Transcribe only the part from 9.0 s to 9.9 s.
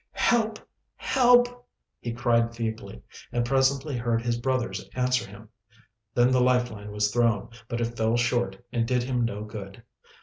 him no good.